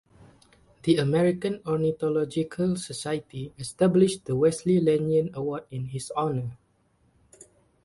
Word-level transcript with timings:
The 0.81 0.97
American 0.97 1.61
Ornithological 1.63 2.75
Society 2.75 3.53
established 3.59 4.25
the 4.25 4.35
Wesley 4.35 4.79
Lanyon 4.79 5.29
award 5.35 5.65
in 5.69 5.85
his 5.89 6.09
honor. 6.15 6.57